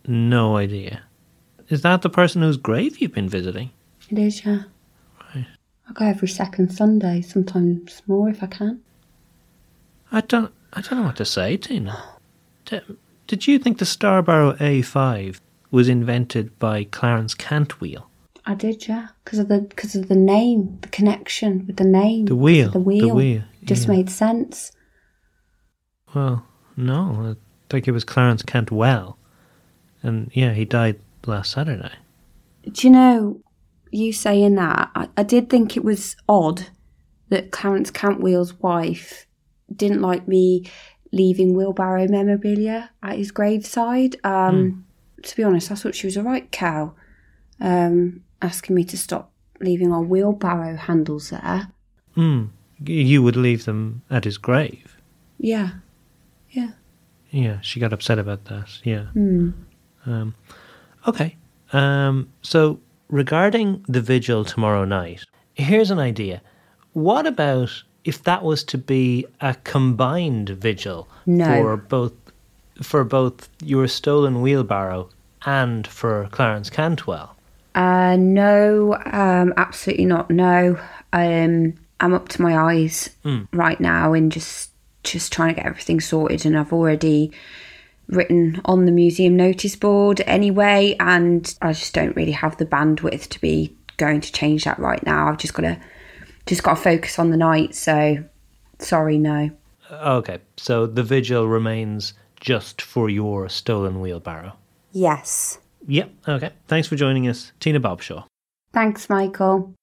no 0.08 0.58
idea. 0.58 1.03
Is 1.70 1.82
that 1.82 2.01
the 2.01 2.10
person 2.10 2.41
whose 2.41 2.58
grave 2.58 3.00
you've 3.00 3.13
been 3.13 3.29
visiting? 3.29 3.72
It 4.10 4.20
is, 4.20 4.46
yeah. 4.46 4.63
Right. 5.34 5.48
I 5.89 5.93
go 5.93 6.05
every 6.05 6.27
second 6.27 6.72
Sunday, 6.72 7.22
sometimes 7.22 8.01
more 8.08 8.29
if 8.29 8.43
I 8.43 8.48
can. 8.48 8.82
I 10.13 10.22
don't. 10.22 10.53
I 10.72 10.82
don't 10.82 11.00
know 11.00 11.05
what 11.05 11.17
to 11.17 11.25
say, 11.25 11.58
Tina. 11.58 12.01
Did 13.27 13.48
you 13.48 13.60
think 13.60 13.79
the 13.79 13.86
Starbarrow 13.86 14.58
A5 14.58 15.39
was 15.72 15.89
invented 15.89 16.58
by 16.60 16.86
Clarence 16.86 17.36
Cantwheel? 17.36 18.05
I 18.46 18.53
did, 18.55 18.88
yeah, 18.88 19.10
because 19.24 19.39
of 19.39 19.48
the 19.48 19.62
because 19.62 19.96
of 19.96 20.10
the 20.10 20.15
name, 20.15 20.77
the 20.82 20.88
connection 20.89 21.65
with 21.65 21.77
the 21.77 21.84
name, 21.84 22.25
The 22.25 22.36
wheel, 22.36 22.67
the 22.67 22.74
the 22.74 22.79
wheel, 22.79 23.15
wheel, 23.15 23.43
just 23.63 23.88
made 23.88 24.10
sense. 24.10 24.72
Well, 26.13 26.46
no. 26.77 27.36
I 27.36 27.36
think 27.70 27.88
it 27.88 27.91
was 27.91 28.03
Clarence 28.03 28.43
Cantwell. 28.43 29.17
And 30.03 30.29
yeah, 30.34 30.53
he 30.53 30.65
died 30.65 31.00
last 31.25 31.51
Saturday. 31.51 31.93
Do 32.70 32.88
you 32.88 32.91
know, 32.91 33.41
you 33.91 34.13
saying 34.13 34.55
that, 34.55 34.91
I, 34.93 35.10
I 35.17 35.24
did 35.24 35.50
think 35.50 35.75
it 35.75 35.84
was 35.84 36.15
odd 36.27 36.67
that 37.29 37.51
Clarence 37.51 37.89
Cantwell's 37.89 38.53
wife 38.55 39.25
didn't 39.75 40.01
like 40.01 40.27
me 40.27 40.70
leaving 41.12 41.53
wheelbarrow 41.53 42.08
memorabilia 42.08 42.89
at 43.01 43.18
his 43.18 43.32
graveside. 43.32 44.15
Um, 44.24 44.86
To 45.24 45.36
be 45.38 45.44
honest, 45.44 45.72
I 45.72 45.75
thought 45.75 45.96
she 45.96 46.08
was 46.08 46.18
a 46.18 46.24
right 46.24 46.51
cow, 46.51 46.94
um, 47.62 48.24
asking 48.42 48.75
me 48.75 48.84
to 48.84 48.98
stop 48.98 49.32
leaving 49.62 49.94
our 49.94 50.01
wheelbarrow 50.01 50.75
handles 50.75 51.30
there. 51.30 51.70
Hmm. 52.15 52.48
You 52.86 53.24
would 53.24 53.38
leave 53.38 53.63
them 53.63 54.01
at 54.10 54.25
his 54.25 54.38
grave. 54.38 54.98
Yeah, 55.39 55.70
yeah. 56.50 56.72
Yeah, 57.30 57.62
she 57.62 57.80
got 57.80 57.94
upset 57.94 58.20
about 58.20 58.44
that. 58.46 58.82
Yeah. 58.84 59.06
Hmm. 59.13 59.51
Um, 60.06 60.36
okay. 61.08 61.38
Um, 61.72 62.27
so 62.42 62.82
regarding 63.08 63.86
the 63.88 64.01
vigil 64.01 64.44
tomorrow 64.44 64.84
night, 64.84 65.24
here's 65.53 65.89
an 65.92 66.00
idea. 66.00 66.42
What 66.92 67.25
about 67.25 67.84
if 68.05 68.24
that 68.24 68.43
was 68.43 68.63
to 68.65 68.77
be 68.77 69.25
a 69.41 69.55
combined 69.63 70.50
vigil 70.50 71.07
No. 71.25 71.45
for 71.45 71.77
both 71.77 72.13
for 72.81 73.03
both 73.03 73.50
your 73.63 73.88
stolen 73.88 74.41
wheelbarrow 74.41 75.10
and 75.45 75.86
for 75.86 76.27
Clarence 76.31 76.69
Cantwell? 76.69 77.36
Uh, 77.75 78.15
no, 78.17 78.95
um, 79.05 79.53
absolutely 79.57 80.05
not. 80.05 80.29
No, 80.29 80.79
um, 81.12 81.74
I'm 82.00 82.13
up 82.13 82.29
to 82.29 82.41
my 82.41 82.57
eyes 82.57 83.10
right 83.51 83.79
now 83.79 84.13
in 84.13 84.29
just 84.29 84.72
just 85.03 85.33
trying 85.33 85.50
to 85.50 85.55
get 85.55 85.65
everything 85.65 86.00
sorted, 86.00 86.45
and 86.45 86.57
I've 86.57 86.74
already 86.74 87.31
written 88.07 88.62
on 88.65 88.86
the 88.86 88.91
museum 88.91 89.36
notice 89.36 89.75
board 89.75 90.22
anyway, 90.25 90.95
and 91.00 91.53
I 91.62 91.74
just 91.74 91.93
don't 91.93 92.15
really 92.15 92.31
have 92.31 92.57
the 92.57 92.65
bandwidth 92.65 93.29
to 93.29 93.41
be 93.41 93.75
going 93.98 94.22
to 94.22 94.31
change 94.31 94.63
that 94.65 94.79
right 94.79 95.03
now. 95.05 95.27
I've 95.29 95.38
just 95.38 95.53
got 95.53 95.63
to 95.63 95.77
just 96.46 96.64
got 96.64 96.76
to 96.76 96.82
focus 96.82 97.20
on 97.20 97.30
the 97.32 97.38
night. 97.38 97.76
So, 97.76 98.24
sorry, 98.80 99.18
no. 99.18 99.52
Okay, 99.92 100.40
so 100.58 100.86
the 100.88 101.04
vigil 101.04 101.48
remains 101.48 102.14
just 102.40 102.82
for 102.82 103.10
your 103.10 103.48
stolen 103.50 104.02
wheelbarrow. 104.02 104.54
Yes. 104.92 105.60
Yep. 105.88 106.12
Okay. 106.28 106.52
Thanks 106.68 106.88
for 106.88 106.96
joining 106.96 107.28
us, 107.28 107.52
Tina 107.60 107.80
Bobshaw. 107.80 108.26
Thanks, 108.74 109.10
Michael. 109.10 109.74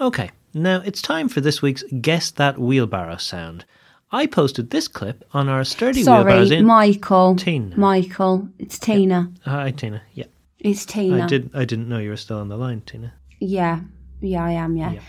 Okay, 0.00 0.30
now 0.54 0.82
it's 0.84 1.02
time 1.02 1.28
for 1.28 1.40
this 1.40 1.60
week's 1.62 1.84
Guess 2.00 2.32
That 2.32 2.58
Wheelbarrow 2.58 3.16
Sound. 3.16 3.64
I 4.12 4.26
posted 4.26 4.70
this 4.70 4.88
clip 4.88 5.24
on 5.32 5.48
our 5.48 5.64
Sturdy 5.64 6.02
Wheelbarrows 6.04 6.48
Sorry, 6.48 6.58
in. 6.60 6.66
Michael. 6.66 7.36
Tina. 7.36 7.76
Michael, 7.76 8.48
it's 8.58 8.78
Tina. 8.78 9.32
Hi, 9.44 9.70
Tina. 9.72 10.02
Yeah, 10.14 10.26
It's 10.60 10.86
Tina. 10.86 11.24
I 11.24 11.26
did. 11.26 11.50
I 11.54 11.64
didn't 11.64 11.88
know 11.88 11.98
you 11.98 12.10
were 12.10 12.16
still 12.16 12.38
on 12.38 12.48
the 12.48 12.56
line, 12.56 12.82
Tina. 12.86 13.12
Yeah, 13.40 13.80
yeah, 14.20 14.44
I 14.44 14.52
am. 14.52 14.76
Yeah. 14.76 14.92
Yeah. 14.92 15.00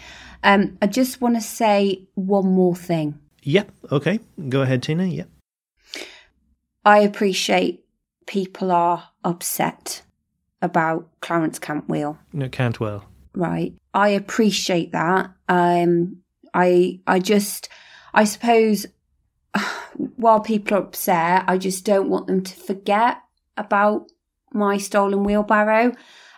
Um, 0.44 0.78
I 0.82 0.88
just 0.88 1.22
want 1.22 1.36
to 1.36 1.42
say 1.42 2.08
one 2.16 2.48
more 2.48 2.76
thing. 2.76 3.20
Yep. 3.44 3.72
Okay. 3.92 4.20
Go 4.50 4.62
ahead, 4.62 4.84
Tina. 4.84 5.06
Yep. 5.06 5.30
I 6.86 7.00
appreciate 7.00 7.84
people 8.26 8.72
are 8.72 9.10
upset 9.24 10.04
about 10.62 11.08
Clarence 11.22 11.60
Cantwell, 11.60 12.18
No, 12.34 12.50
Cantwell. 12.50 13.06
right? 13.36 13.74
I 13.94 14.10
appreciate 14.10 14.92
that. 14.94 15.32
Um, 15.50 16.18
I, 16.54 17.00
I 17.06 17.20
just, 17.20 17.70
I 18.14 18.24
suppose, 18.24 18.86
while 20.16 20.40
people 20.40 20.78
are 20.78 20.82
upset, 20.82 21.44
I 21.48 21.58
just 21.58 21.86
don't 21.86 22.10
want 22.10 22.28
them 22.28 22.44
to 22.44 22.56
forget 22.56 23.18
about 23.56 24.08
my 24.54 24.78
stolen 24.78 25.24
wheelbarrow. 25.24 25.94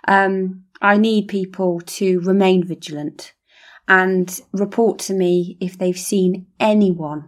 Um, 0.07 0.63
I 0.81 0.97
need 0.97 1.27
people 1.27 1.81
to 1.81 2.19
remain 2.21 2.63
vigilant 2.65 3.33
and 3.89 4.39
report 4.53 4.99
to 4.99 5.13
me 5.13 5.57
if 5.59 5.77
they've 5.77 5.97
seen 5.99 6.45
anyone 6.59 7.27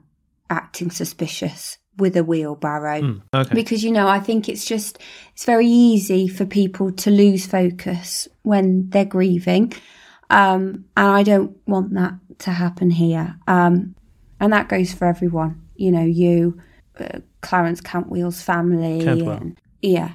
acting 0.50 0.92
suspicious 0.92 1.78
with 1.98 2.16
a 2.16 2.24
wheelbarrow. 2.24 3.02
Hmm, 3.02 3.18
okay. 3.34 3.54
because 3.54 3.84
you 3.84 3.92
know 3.92 4.08
i 4.08 4.20
think 4.20 4.48
it's 4.48 4.64
just 4.66 4.98
it's 5.34 5.44
very 5.46 5.68
easy 5.68 6.28
for 6.28 6.46
people 6.46 6.92
to 6.94 7.12
lose 7.12 7.46
focus 7.46 8.28
when 8.44 8.90
they're 8.90 9.04
grieving. 9.06 9.74
Um 10.30 10.86
and 10.96 11.08
i 11.20 11.24
don't 11.24 11.58
want 11.68 11.94
that 11.96 12.14
to 12.40 12.52
happen 12.52 12.90
here. 12.92 13.36
Um 13.48 13.96
and 14.40 14.54
that 14.54 14.70
goes 14.70 14.94
for 14.94 15.06
everyone. 15.06 15.62
You 15.76 15.92
know 15.92 16.04
you 16.06 16.62
uh, 17.00 17.20
clarence 17.42 17.82
cantwell's 17.82 18.42
family 18.42 19.04
Cantwell. 19.04 19.38
and 19.38 19.58
yeah. 19.82 20.14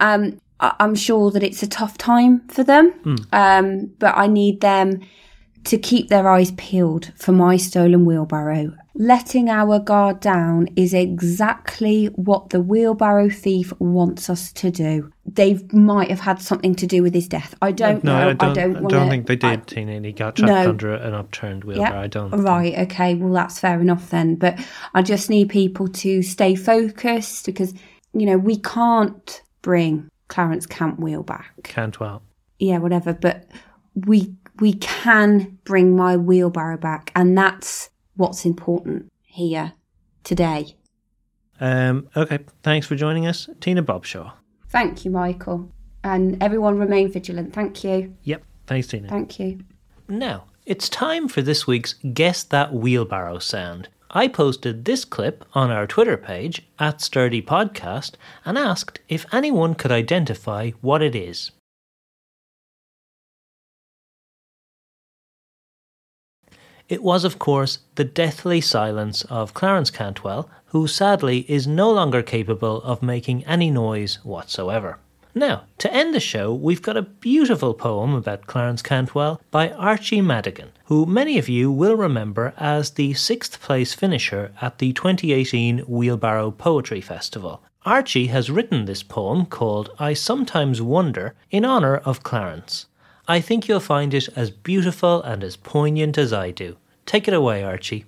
Um 0.00 0.40
I- 0.60 0.76
i'm 0.80 0.94
sure 0.94 1.30
that 1.32 1.42
it's 1.42 1.62
a 1.62 1.68
tough 1.68 1.98
time 1.98 2.46
for 2.48 2.62
them. 2.64 2.86
Um 3.32 3.90
but 3.98 4.16
i 4.16 4.26
need 4.26 4.60
them 4.60 5.00
to 5.68 5.78
keep 5.78 6.08
their 6.08 6.28
eyes 6.28 6.50
peeled 6.52 7.12
for 7.14 7.32
my 7.32 7.56
stolen 7.56 8.04
wheelbarrow. 8.06 8.74
Letting 8.94 9.48
our 9.48 9.78
guard 9.78 10.18
down 10.20 10.68
is 10.76 10.94
exactly 10.94 12.06
what 12.06 12.50
the 12.50 12.60
wheelbarrow 12.60 13.28
thief 13.28 13.72
wants 13.78 14.28
us 14.30 14.50
to 14.54 14.70
do. 14.70 15.12
They 15.26 15.60
might 15.72 16.08
have 16.08 16.20
had 16.20 16.40
something 16.40 16.74
to 16.76 16.86
do 16.86 17.02
with 17.02 17.14
his 17.14 17.28
death. 17.28 17.54
I 17.60 17.72
don't 17.72 18.02
no, 18.02 18.12
know. 18.18 18.28
I 18.30 18.32
don't. 18.32 18.50
I 18.50 18.52
don't, 18.54 18.76
I 18.86 18.88
don't 18.88 19.10
think 19.10 19.26
they 19.26 19.36
did, 19.36 19.50
I- 19.50 19.56
Tina. 19.56 20.00
He 20.00 20.12
got 20.12 20.36
trapped 20.36 20.50
No. 20.50 20.70
under 20.70 20.94
an 20.94 21.12
upturned 21.14 21.64
wheelbarrow. 21.64 22.00
I 22.00 22.06
don't. 22.06 22.30
think- 22.30 22.42
Right, 22.42 22.74
okay, 22.78 23.14
well, 23.14 23.32
that's 23.32 23.60
fair 23.60 23.78
enough 23.80 24.10
then. 24.10 24.36
But 24.36 24.58
I 24.94 25.02
just 25.02 25.28
need 25.28 25.50
people 25.50 25.86
to 25.88 26.22
stay 26.22 26.54
focused 26.54 27.44
because, 27.46 27.74
you 28.14 28.24
know, 28.26 28.38
we 28.38 28.56
can't 28.56 29.42
bring 29.62 30.08
Clarence 30.28 30.66
Cantwell 30.66 31.22
back. 31.22 31.52
Cantwell. 31.62 32.22
yeah, 32.58 32.78
whatever. 32.78 33.12
But 33.12 33.44
we 34.06 34.34
we 34.60 34.74
can 34.74 35.58
bring 35.64 35.96
my 35.96 36.16
wheelbarrow 36.16 36.76
back, 36.78 37.10
and 37.14 37.36
that's 37.36 37.90
what's 38.16 38.44
important 38.44 39.10
here 39.22 39.72
today. 40.24 40.76
Um. 41.60 42.08
Okay. 42.16 42.38
Thanks 42.62 42.86
for 42.86 42.94
joining 42.94 43.26
us, 43.26 43.48
Tina 43.60 43.82
Bobshaw. 43.82 44.32
Thank 44.68 45.04
you, 45.04 45.10
Michael, 45.10 45.70
and 46.04 46.40
everyone 46.42 46.78
remain 46.78 47.10
vigilant. 47.10 47.52
Thank 47.52 47.82
you, 47.84 48.14
Yep. 48.22 48.42
Thanks, 48.66 48.86
Tina. 48.86 49.08
thank 49.08 49.40
you. 49.40 49.60
Now, 50.08 50.44
it's 50.66 50.88
time 50.88 51.26
for 51.28 51.42
this 51.42 51.66
week's 51.66 51.94
Guess 52.12 52.44
That 52.44 52.72
Wheelbarrow 52.74 53.38
Sound. 53.38 53.88
I 54.10 54.28
posted 54.28 54.84
this 54.84 55.04
clip 55.04 55.44
on 55.54 55.70
our 55.70 55.86
Twitter 55.86 56.16
page 56.16 56.66
at 56.78 57.00
Sturdy 57.00 57.42
Podcast 57.42 58.12
and 58.44 58.56
asked 58.56 59.00
if 59.08 59.26
anyone 59.34 59.74
could 59.74 59.92
identify 59.92 60.70
what 60.80 61.02
it 61.02 61.14
is. 61.14 61.50
It 66.88 67.02
was, 67.02 67.24
of 67.24 67.38
course, 67.38 67.80
the 67.96 68.04
deathly 68.04 68.62
silence 68.62 69.22
of 69.24 69.52
Clarence 69.52 69.90
Cantwell, 69.90 70.48
who 70.66 70.86
sadly 70.86 71.40
is 71.48 71.66
no 71.66 71.90
longer 71.90 72.22
capable 72.22 72.82
of 72.82 73.02
making 73.02 73.44
any 73.44 73.70
noise 73.70 74.18
whatsoever. 74.24 74.98
Now, 75.34 75.64
to 75.78 75.92
end 75.92 76.14
the 76.14 76.20
show, 76.20 76.52
we've 76.52 76.82
got 76.82 76.96
a 76.96 77.02
beautiful 77.02 77.74
poem 77.74 78.14
about 78.14 78.46
Clarence 78.46 78.82
Cantwell 78.82 79.40
by 79.50 79.70
Archie 79.70 80.22
Madigan, 80.22 80.72
who 80.86 81.04
many 81.04 81.38
of 81.38 81.48
you 81.48 81.70
will 81.70 81.94
remember 81.94 82.54
as 82.56 82.90
the 82.90 83.12
sixth 83.14 83.60
place 83.60 83.94
finisher 83.94 84.52
at 84.60 84.78
the 84.78 84.92
2018 84.94 85.80
Wheelbarrow 85.80 86.50
Poetry 86.50 87.02
Festival. 87.02 87.62
Archie 87.84 88.26
has 88.26 88.50
written 88.50 88.86
this 88.86 89.02
poem 89.02 89.46
called 89.46 89.90
I 89.98 90.12
Sometimes 90.14 90.82
Wonder 90.82 91.34
in 91.50 91.64
honour 91.64 91.98
of 91.98 92.22
Clarence. 92.22 92.86
I 93.30 93.42
think 93.42 93.68
you'll 93.68 93.78
find 93.78 94.14
it 94.14 94.26
as 94.34 94.50
beautiful 94.50 95.22
and 95.22 95.44
as 95.44 95.54
poignant 95.54 96.16
as 96.16 96.32
I 96.32 96.50
do. 96.50 96.78
Take 97.04 97.28
it 97.28 97.34
away, 97.34 97.62
Archie. 97.62 98.06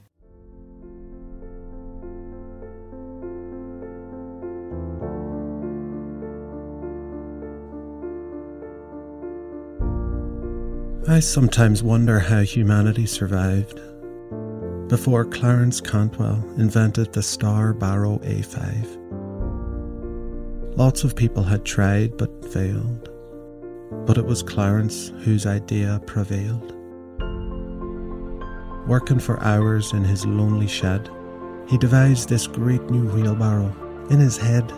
I 11.06 11.20
sometimes 11.20 11.82
wonder 11.82 12.18
how 12.20 12.40
humanity 12.40 13.04
survived 13.04 13.78
before 14.88 15.26
Clarence 15.26 15.82
Cantwell 15.82 16.42
invented 16.56 17.12
the 17.12 17.22
Star 17.22 17.74
Barrow 17.74 18.18
A5. 18.20 18.96
Lots 20.78 21.04
of 21.04 21.14
people 21.14 21.42
had 21.42 21.64
tried 21.66 22.16
but 22.16 22.44
failed, 22.52 23.10
but 24.06 24.18
it 24.18 24.24
was 24.24 24.42
Clarence 24.42 25.12
whose 25.22 25.46
idea 25.46 26.00
prevailed. 26.06 26.74
Working 28.86 29.18
for 29.18 29.42
hours 29.42 29.92
in 29.92 30.04
his 30.04 30.26
lonely 30.26 30.66
shed, 30.66 31.10
he 31.68 31.78
devised 31.78 32.28
this 32.28 32.46
great 32.46 32.82
new 32.90 33.08
wheelbarrow 33.10 33.74
in 34.10 34.18
his 34.18 34.36
head. 34.36 34.72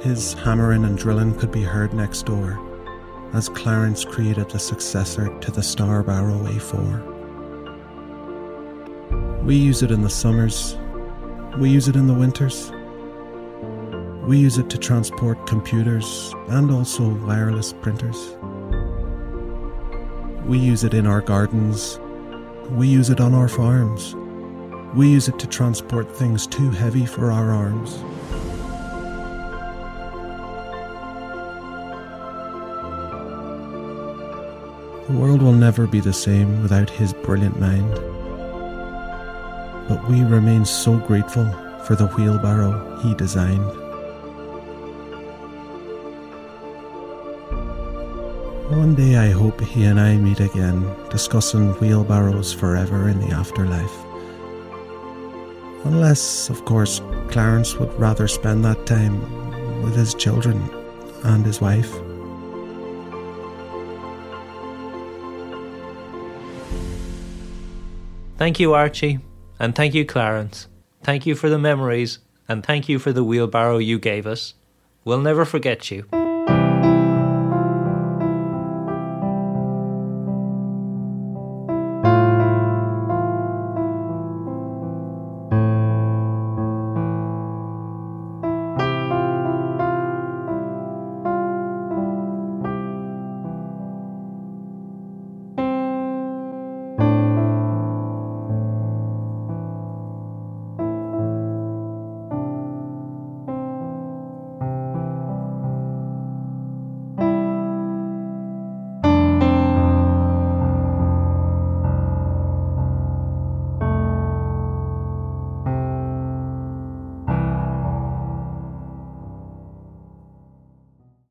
His 0.00 0.34
hammering 0.34 0.84
and 0.84 0.96
drilling 0.96 1.34
could 1.38 1.52
be 1.52 1.62
heard 1.62 1.92
next 1.92 2.26
door 2.26 2.58
as 3.32 3.48
Clarence 3.50 4.04
created 4.04 4.48
the 4.50 4.58
successor 4.58 5.28
to 5.40 5.50
the 5.50 5.62
Star 5.62 6.02
Barrow 6.02 6.38
A4. 6.46 7.14
We 9.44 9.56
use 9.56 9.82
it 9.82 9.90
in 9.90 10.02
the 10.02 10.10
summers, 10.10 10.76
we 11.58 11.70
use 11.70 11.88
it 11.88 11.96
in 11.96 12.06
the 12.06 12.14
winters. 12.14 12.72
We 14.26 14.38
use 14.38 14.58
it 14.58 14.68
to 14.70 14.78
transport 14.78 15.46
computers 15.46 16.34
and 16.48 16.68
also 16.72 17.14
wireless 17.24 17.72
printers. 17.72 18.36
We 20.44 20.58
use 20.58 20.82
it 20.82 20.94
in 20.94 21.06
our 21.06 21.20
gardens. 21.20 22.00
We 22.72 22.88
use 22.88 23.08
it 23.08 23.20
on 23.20 23.34
our 23.34 23.46
farms. 23.46 24.16
We 24.96 25.08
use 25.08 25.28
it 25.28 25.38
to 25.38 25.46
transport 25.46 26.10
things 26.10 26.48
too 26.48 26.70
heavy 26.70 27.06
for 27.06 27.30
our 27.30 27.52
arms. 27.52 27.98
The 35.06 35.16
world 35.16 35.40
will 35.40 35.52
never 35.52 35.86
be 35.86 36.00
the 36.00 36.12
same 36.12 36.62
without 36.62 36.90
his 36.90 37.12
brilliant 37.12 37.60
mind. 37.60 37.94
But 39.88 40.08
we 40.08 40.24
remain 40.24 40.64
so 40.64 40.98
grateful 40.98 41.48
for 41.84 41.94
the 41.94 42.08
wheelbarrow 42.08 42.98
he 43.02 43.14
designed. 43.14 43.85
One 48.68 48.96
day 48.96 49.14
I 49.14 49.30
hope 49.30 49.60
he 49.60 49.84
and 49.84 50.00
I 50.00 50.16
meet 50.16 50.40
again, 50.40 50.92
discussing 51.08 51.72
wheelbarrows 51.74 52.52
forever 52.52 53.08
in 53.08 53.20
the 53.20 53.32
afterlife. 53.32 53.96
Unless, 55.84 56.50
of 56.50 56.64
course, 56.64 57.00
Clarence 57.28 57.76
would 57.76 57.94
rather 57.94 58.26
spend 58.26 58.64
that 58.64 58.84
time 58.84 59.20
with 59.82 59.94
his 59.94 60.14
children 60.14 60.68
and 61.22 61.46
his 61.46 61.60
wife. 61.60 61.92
Thank 68.36 68.58
you, 68.58 68.74
Archie, 68.74 69.20
and 69.60 69.76
thank 69.76 69.94
you, 69.94 70.04
Clarence. 70.04 70.66
Thank 71.04 71.24
you 71.24 71.36
for 71.36 71.48
the 71.48 71.58
memories, 71.58 72.18
and 72.48 72.66
thank 72.66 72.88
you 72.88 72.98
for 72.98 73.12
the 73.12 73.22
wheelbarrow 73.22 73.78
you 73.78 74.00
gave 74.00 74.26
us. 74.26 74.54
We'll 75.04 75.20
never 75.20 75.44
forget 75.44 75.92
you. 75.92 76.25